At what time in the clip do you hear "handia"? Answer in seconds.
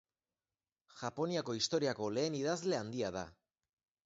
2.83-3.13